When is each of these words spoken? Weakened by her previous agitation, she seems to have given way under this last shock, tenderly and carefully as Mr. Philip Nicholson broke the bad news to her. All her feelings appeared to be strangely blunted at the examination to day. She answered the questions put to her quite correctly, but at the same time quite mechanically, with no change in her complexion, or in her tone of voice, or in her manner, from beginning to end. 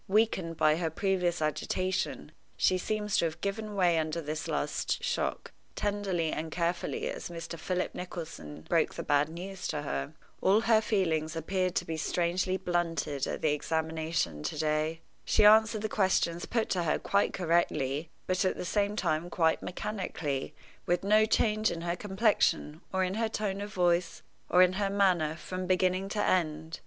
Weakened 0.07 0.57
by 0.57 0.77
her 0.77 0.89
previous 0.89 1.43
agitation, 1.43 2.31
she 2.57 2.79
seems 2.79 3.17
to 3.17 3.25
have 3.25 3.39
given 3.39 3.75
way 3.75 3.99
under 3.99 4.19
this 4.19 4.47
last 4.47 5.03
shock, 5.03 5.51
tenderly 5.75 6.31
and 6.31 6.51
carefully 6.51 7.07
as 7.07 7.29
Mr. 7.29 7.55
Philip 7.59 7.93
Nicholson 7.93 8.61
broke 8.61 8.95
the 8.95 9.03
bad 9.03 9.29
news 9.29 9.67
to 9.67 9.83
her. 9.83 10.15
All 10.41 10.61
her 10.61 10.81
feelings 10.81 11.35
appeared 11.35 11.75
to 11.75 11.85
be 11.85 11.97
strangely 11.97 12.57
blunted 12.57 13.27
at 13.27 13.43
the 13.43 13.51
examination 13.53 14.41
to 14.41 14.57
day. 14.57 15.01
She 15.23 15.45
answered 15.45 15.83
the 15.83 15.87
questions 15.87 16.47
put 16.47 16.69
to 16.69 16.81
her 16.81 16.97
quite 16.97 17.31
correctly, 17.31 18.09
but 18.25 18.43
at 18.43 18.57
the 18.57 18.65
same 18.65 18.95
time 18.95 19.29
quite 19.29 19.61
mechanically, 19.61 20.55
with 20.87 21.03
no 21.03 21.25
change 21.27 21.69
in 21.69 21.81
her 21.81 21.95
complexion, 21.95 22.81
or 22.91 23.03
in 23.03 23.13
her 23.13 23.29
tone 23.29 23.61
of 23.61 23.71
voice, 23.71 24.23
or 24.49 24.63
in 24.63 24.73
her 24.81 24.89
manner, 24.89 25.35
from 25.35 25.67
beginning 25.67 26.09
to 26.09 26.23
end. 26.23 26.79